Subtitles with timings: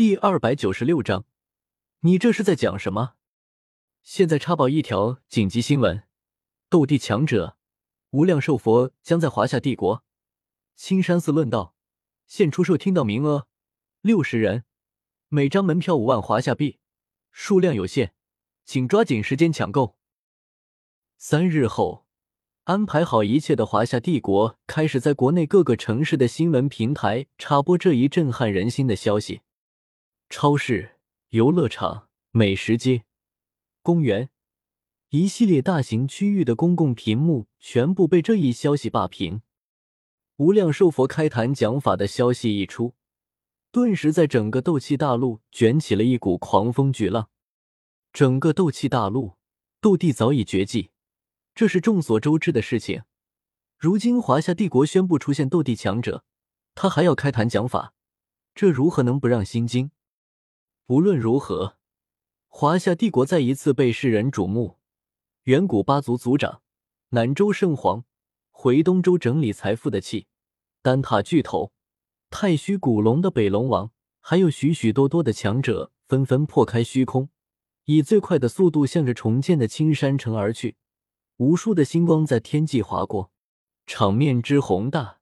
[0.00, 1.26] 第二百九十六章，
[2.00, 3.16] 你这是在讲什么？
[4.02, 6.04] 现在插播一条紧急新闻：
[6.70, 7.58] 斗帝强者
[8.12, 10.02] 无量寿佛将在华夏帝国
[10.74, 11.74] 青山寺论道，
[12.26, 13.46] 现出售听到名额
[14.00, 14.64] 六十人，
[15.28, 16.78] 每张门票五万华夏币，
[17.30, 18.14] 数量有限，
[18.64, 19.98] 请抓紧时间抢购。
[21.18, 22.06] 三日后，
[22.64, 29.42] 安排好一切的华夏帝国开始在国内各个城市的新闻平台插播这一震撼人心的消息。
[30.32, 30.92] 超市、
[31.30, 33.02] 游乐场、美食街、
[33.82, 34.30] 公园，
[35.08, 39.42] 一系列大型区域的公共屏幕全部被这一消息霸屏。
[40.36, 42.94] 无量寿佛开坛讲法的消息一出，
[43.72, 47.28] 顿时在整个斗气大陆卷起了一股狂风巨浪。
[48.12, 49.32] 整个斗气大陆，
[49.80, 50.90] 斗帝早已绝迹，
[51.56, 53.02] 这是众所周知的事情。
[53.76, 56.24] 如今华夏帝国宣布出现斗帝强者，
[56.76, 57.94] 他还要开坛讲法，
[58.54, 59.90] 这如何能不让心惊？
[60.90, 61.76] 无论如何，
[62.48, 64.78] 华夏帝国再一次被世人瞩目。
[65.44, 66.62] 远古八族族长、
[67.10, 68.04] 南州圣皇、
[68.50, 70.26] 回东周整理财富的气、
[70.82, 71.70] 丹塔巨头、
[72.28, 77.28] 太虚古龙的北龙王，还有许许多多的强者纷纷破开虚空，
[77.84, 80.74] 以最快的速度向着重建的青山城而去。
[81.36, 83.30] 无数的星光在天际划过，
[83.86, 85.19] 场面之宏大。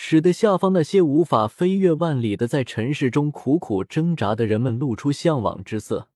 [0.00, 6.08] 使得下方那些无法飞越万里的在尘世中苦苦挣扎的人们露出向往之色。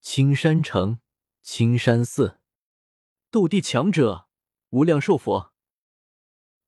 [0.00, 0.98] 青山城，
[1.40, 2.38] 青山寺，
[3.30, 4.26] 斗帝强者，
[4.70, 5.52] 无量寿佛。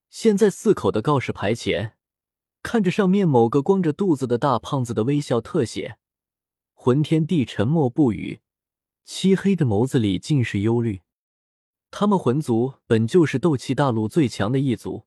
[0.09, 1.97] 现在寺口的告示牌前，
[2.63, 5.97] 看着上面某个光着肚子的大胖子的微笑特写，
[6.73, 8.39] 魂天帝沉默不语，
[9.03, 11.01] 漆黑的眸子里尽是忧虑。
[11.91, 15.05] 他们魂族本就是斗气大陆最强的一族。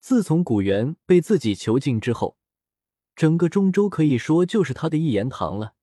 [0.00, 2.36] 自从古元被自己囚禁之后，
[3.16, 5.74] 整个中州可以说就是他的一言堂了。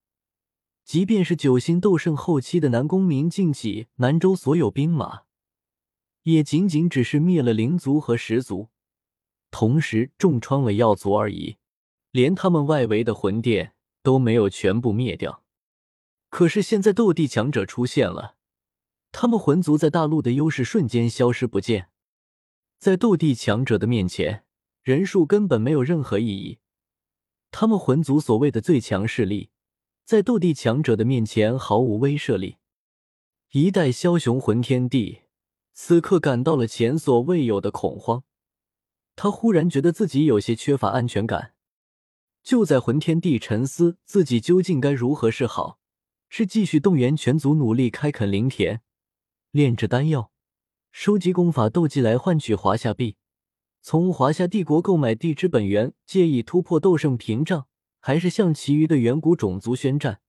[0.83, 5.23] 即便是九星斗圣后期的南宫明尽起南州所有兵马，
[6.23, 8.69] 也仅仅只是灭了灵族和十族，
[9.50, 11.57] 同时重创了药族而已，
[12.12, 13.73] 连他们外围的魂殿
[14.03, 15.44] 都没有全部灭掉。
[16.29, 18.35] 可是现在斗帝强者出现了，
[19.12, 21.89] 他们魂族在大陆的优势瞬间消失不见。
[22.85, 24.44] 在斗帝强者的面前，
[24.84, 26.59] 人数根本没有任何意义。
[27.50, 29.50] 他们魂族所谓的最强势力，
[30.03, 32.57] 在斗帝强者的面前毫无威慑力。
[33.53, 35.22] 一代枭雄魂天帝
[35.74, 38.24] 此刻感到了前所未有的恐慌，
[39.16, 41.56] 他忽然觉得自己有些缺乏安全感。
[42.44, 45.79] 就在魂天帝沉思自己究竟该如何是好，
[46.29, 48.81] 是继续动员全族努力开垦灵田，
[49.50, 50.31] 炼制丹药。
[50.97, 53.17] 收集功法斗技来换取华夏币，
[53.81, 57.67] 从华夏帝国购买地之本源，借以突破斗圣屏障，
[58.00, 60.22] 还是向其余的远古种族宣战，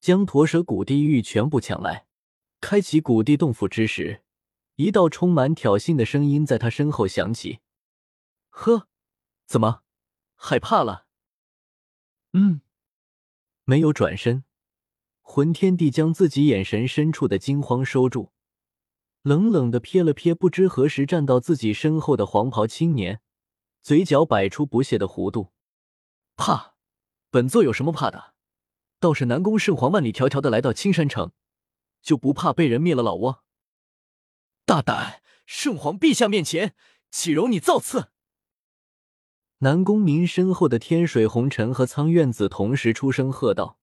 [0.00, 2.06] 将驼蛇古地狱全部抢来？
[2.62, 4.22] 开启古地洞府之时，
[4.76, 7.58] 一道充满挑衅的声音在他身后响起
[8.48, 8.88] ：“呵，
[9.44, 9.82] 怎么
[10.36, 11.04] 害怕了？”
[12.32, 12.62] 嗯，
[13.64, 14.44] 没有转身，
[15.20, 18.30] 魂天帝将自己眼神深处的惊慌收住。
[19.24, 23.22] 冷冷的瞥了瞥不知何时站到自己身后的黄袍青年，
[23.80, 25.54] 嘴角摆出不屑的弧度。
[26.36, 26.74] 怕？
[27.30, 28.34] 本座有什么怕的？
[29.00, 31.32] 倒是南宫圣皇万里迢迢的来到青山城，
[32.02, 33.42] 就不怕被人灭了老窝？
[34.66, 35.22] 大胆！
[35.46, 36.74] 圣皇陛下面前，
[37.10, 38.10] 岂容你造次？
[39.60, 43.78] 南宫明身后的天水红尘和苍院子同时出声喝道，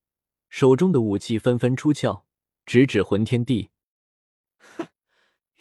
[0.49, 2.25] 手中的武器纷纷出鞘，
[2.63, 3.71] 直指魂天帝。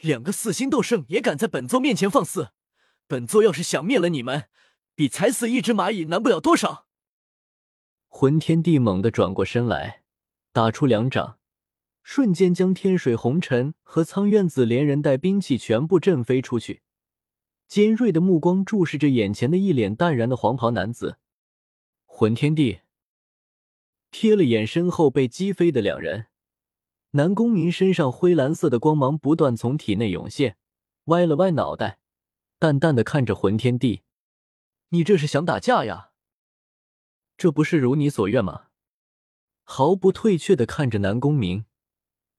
[0.01, 2.51] 两个四星斗圣也敢在本座面前放肆！
[3.07, 4.49] 本座要是想灭了你们，
[4.95, 6.87] 比踩死一只蚂蚁难不了多少。
[8.09, 10.03] 魂天帝猛地转过身来，
[10.53, 11.39] 打出两掌，
[12.03, 16.83] 瞬间将天水红尘和苍院子连人带兵器全部震飞出去，
[17.69, 21.19] 尖锐的目光注视着眼前的一脸淡然的黄袍男子。
[22.07, 22.81] 魂天帝
[24.11, 26.29] 瞥了眼身后被击飞的两人。
[27.13, 30.57] 南宫明身上灰蓝色的光芒不断从体内涌现，
[31.07, 31.99] 歪了歪脑袋，
[32.61, 34.03] 淡淡的看着魂天帝
[34.91, 36.13] ：“你这是想打架呀？
[37.37, 38.67] 这不是如你所愿吗？”
[39.65, 41.65] 毫不退却的看着南宫明，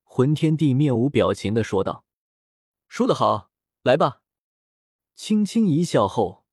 [0.03, 2.05] 魂天帝面无表情的说道
[2.87, 3.51] ：“说得好，
[3.83, 4.21] 来吧。”
[5.15, 6.45] 轻轻一笑后，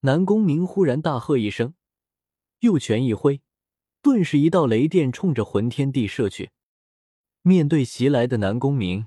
[0.00, 1.74] 南宫明忽然大喝一声，
[2.60, 3.42] 右拳一挥，
[4.00, 6.52] 顿时一道雷电冲着魂天帝射去。
[7.48, 9.06] 面对袭来的南宫明，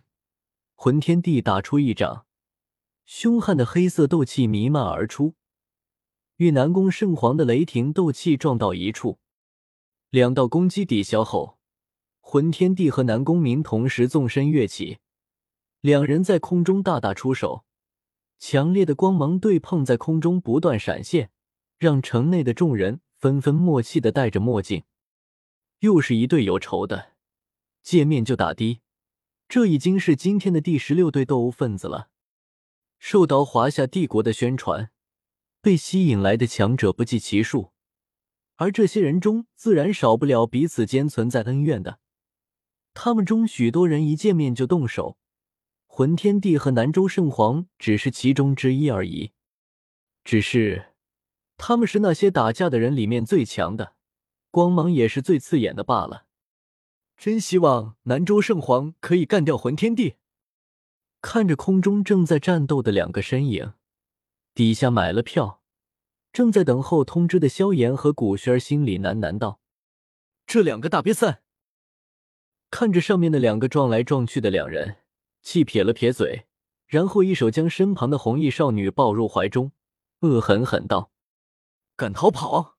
[0.74, 2.25] 魂天帝打出一掌，
[3.06, 5.36] 凶悍的黑色斗气弥漫而出，
[6.38, 9.19] 与南宫圣皇的雷霆斗气撞到一处。
[10.09, 11.59] 两道攻击抵消后，
[12.21, 15.00] 魂天帝和南宫明同时纵身跃起，
[15.81, 17.65] 两人在空中大打出手，
[18.38, 21.30] 强烈的光芒对碰在空中不断闪现，
[21.77, 24.83] 让城内的众人纷纷默契的戴着墨镜。
[25.80, 27.08] 又是一对有仇的，
[27.89, 28.81] 见面就打的，
[29.47, 32.09] 这已经是今天的第十六对斗殴分子了。
[33.00, 34.91] 受到华夏帝国的宣传，
[35.59, 37.71] 被吸引来的强者不计其数，
[38.57, 41.97] 而这些人中自然少不了彼此间存在恩怨的。
[42.94, 45.18] 他们中许多人一见面就动手，
[45.88, 49.31] 魂天帝和南州圣皇只是其中之一而已。
[50.24, 50.94] 只是
[51.57, 53.95] 他们是那些打架的人里面最强的，
[54.51, 56.27] 光芒也是最刺眼的罢了。
[57.19, 60.16] 真希望南州圣皇可以干掉魂天帝。
[61.21, 63.74] 看着空中正在战斗的两个身影，
[64.56, 65.62] 底下买了票，
[66.31, 69.60] 正在等候通知的萧炎和古轩儿心里喃喃道
[70.48, 71.42] ：“这两个大瘪三。”
[72.71, 75.00] 看着上面的两个撞来撞去的两人，
[75.42, 76.45] 气撇了撇嘴，
[76.88, 79.74] 然后一手将身旁的红衣少女抱入怀中，
[80.22, 81.12] 恶狠狠道
[81.98, 82.77] ：“敢逃跑？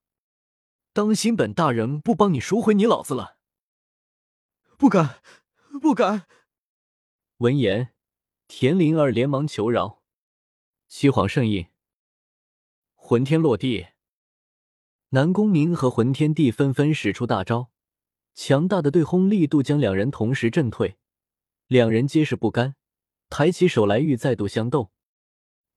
[0.93, 3.37] 当心本大人不帮你赎回你老子了！”
[4.81, 5.21] 不敢，
[5.79, 6.25] 不敢。
[7.37, 7.93] 闻言。
[8.47, 10.01] 田灵儿连忙求饶
[10.89, 11.67] ：“七皇圣印，
[12.95, 13.89] 魂天落地。”
[15.09, 17.69] 南宫明和魂天帝纷纷使出大招，
[18.33, 20.97] 强大的对轰力度将两人同时震退。
[21.67, 22.75] 两人皆是不甘，
[23.29, 24.91] 抬起手来欲再度相斗。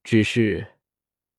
[0.02, 0.78] 只是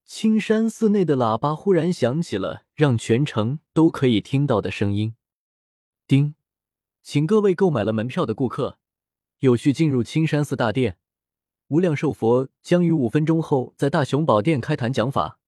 [0.05, 5.15] 青山寺内的喇叭忽然响起了让全城都可以听到的声音
[6.05, 6.35] ：“叮，
[7.05, 8.79] 请各位购买了门票的顾客
[9.37, 10.97] 有序进入青山寺大殿。”
[11.69, 15.39] 无量寿佛将于五分钟后在大雄宝殿开坛讲法。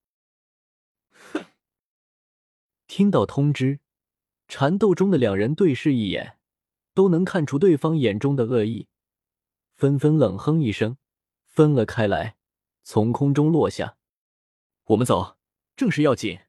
[2.88, 3.80] 听到通知，
[4.48, 6.38] 缠斗中的两人对视一眼，
[6.94, 8.88] 都能看出对方眼中的恶意，
[9.76, 10.98] 纷纷冷哼一声，
[11.44, 12.38] 分了开来，
[12.84, 13.98] 从空中落下。
[14.86, 15.38] 我们走，
[15.76, 16.40] 正事要紧。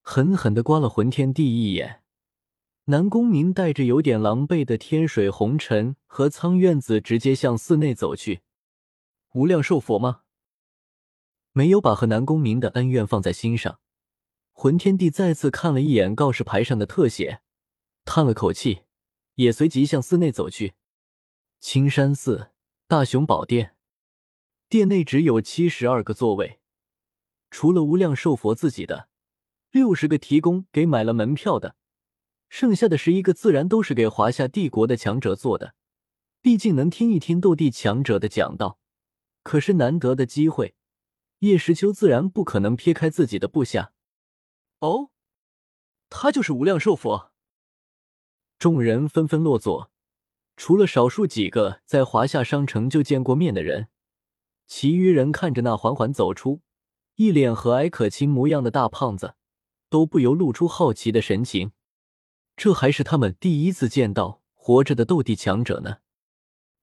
[0.00, 2.01] 狠狠的刮了魂天帝一眼。
[2.86, 8.40] 南宫明带着有点狼狈的天水红尘和苍院子直接向寺内走去。
[9.34, 10.22] 无量寿佛吗？
[11.52, 13.78] 没有把和南宫明的恩怨放在心上。
[14.50, 17.40] 魂天帝再次看了一眼告示牌上的特写，
[18.04, 18.82] 叹了口气，
[19.36, 20.74] 也随即向寺内走去。
[21.60, 22.50] 青山寺
[22.88, 23.76] 大雄宝殿，
[24.68, 26.58] 殿内只有七十二个座位，
[27.48, 29.08] 除了无量寿佛自己的，
[29.70, 31.76] 六十个提供给买了门票的。
[32.52, 35.74] 剩下的十一个自然都是给华夏帝国的强者做的，
[36.42, 38.78] 毕竟能听一听斗帝强者的讲道，
[39.42, 40.74] 可是难得的机会，
[41.38, 43.94] 叶时秋自然不可能撇开自己的部下。
[44.80, 45.08] 哦，
[46.10, 47.32] 他就是无量寿佛。
[48.58, 49.90] 众人纷纷落座，
[50.58, 53.88] 除了少数几个在华夏商城就见过面的人，
[54.66, 56.60] 其余人看着那缓缓走出、
[57.14, 59.36] 一脸和蔼可亲模样的大胖子，
[59.88, 61.72] 都不由露出好奇的神情。
[62.56, 65.98] 这还是他们第一次见到活着的斗帝强者呢。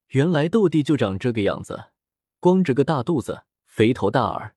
[0.08, 1.92] 原来斗帝就长这个样子，
[2.40, 4.56] 光着个大肚子，肥头大耳，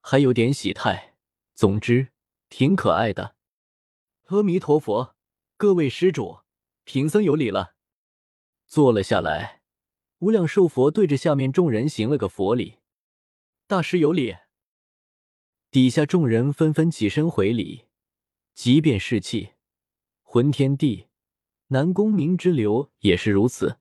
[0.00, 1.16] 还有点喜态。
[1.54, 2.12] 总之，
[2.48, 3.34] 挺可爱的。
[4.26, 5.16] 阿弥陀佛，
[5.56, 6.38] 各位施主，
[6.84, 7.74] 贫僧有礼了。
[8.66, 9.62] 坐了下来，
[10.20, 12.76] 无量寿佛对着下面众人行了个佛礼。
[13.66, 14.36] 大师有礼。
[15.70, 17.86] 底下众人纷纷起身回礼，
[18.54, 19.54] 即便士气。
[20.32, 21.08] 魂天帝、
[21.70, 23.80] 南宫明之流也是如此。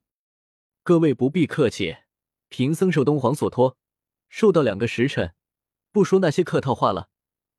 [0.81, 1.97] 各位不必客气，
[2.47, 3.77] 贫僧受东皇所托，
[4.29, 5.35] 受到两个时辰，
[5.91, 7.11] 不说那些客套话了，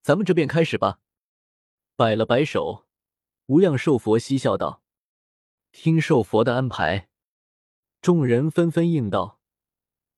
[0.02, 0.98] 咱们这便开始吧。
[1.94, 2.88] 摆了摆手，
[3.46, 4.82] 无量寿佛嬉笑道
[5.70, 7.08] ：“听寿佛的安排。”
[8.02, 9.38] 众人纷纷应道：“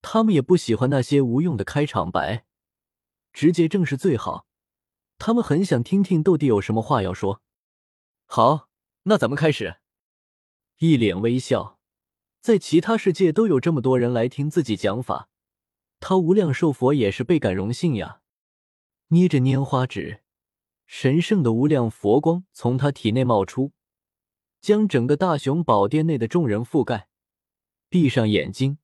[0.00, 2.46] 他们也不喜欢那些无用的开场白，
[3.34, 4.46] 直接正是最好。
[5.18, 7.42] 他们很想听听斗帝有什么话要说。”
[8.34, 8.70] 好，
[9.02, 9.76] 那咱们开始。
[10.78, 11.78] 一脸微笑，
[12.40, 15.28] 在其他世界都有这么多人来听自己讲法，
[16.00, 18.22] 他无量寿佛也是倍感荣幸呀。
[19.08, 20.22] 捏着拈花指，
[20.86, 23.72] 神圣的无量佛光从他体内冒出，
[24.62, 27.10] 将整个大雄宝殿内的众人覆盖。
[27.90, 28.78] 闭上眼睛，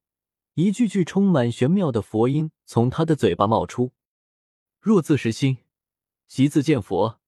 [0.56, 3.92] 一句句充满玄妙的佛音从他的嘴巴冒出
[4.78, 5.56] ：“若自实心，
[6.26, 7.20] 即自见佛；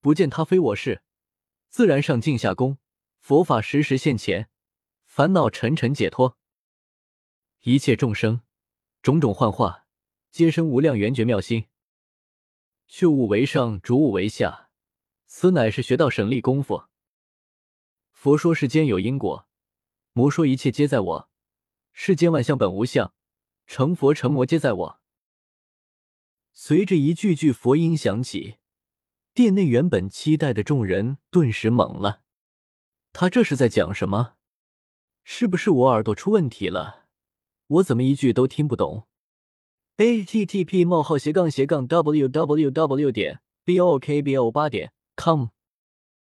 [0.00, 1.02] 不见他，非我是。”
[1.70, 2.78] 自然上静下功，
[3.20, 4.50] 佛法时时现前，
[5.04, 6.36] 烦恼沉沉解脱。
[7.60, 8.40] 一切众生，
[9.00, 9.86] 种种幻化，
[10.32, 11.66] 皆生无量圆觉妙心。
[12.88, 14.70] 去物为上，逐物为下，
[15.26, 16.86] 此乃是学到神力功夫。
[18.10, 19.48] 佛说世间有因果，
[20.12, 21.30] 魔说一切皆在我。
[21.92, 23.14] 世间万象本无相，
[23.68, 25.00] 成佛成魔皆在我。
[26.52, 28.56] 随着一句句佛音响起，
[29.40, 32.20] 殿内原本期待的众人顿时懵了。
[33.10, 34.34] 他这是在讲什么？
[35.24, 37.06] 是不是我耳朵出问题了？
[37.68, 39.06] 我怎么一句都听不懂
[39.96, 43.10] ？http: 冒号斜杠斜杠 w w w.
[43.10, 45.46] 点 b o k b o 八点 com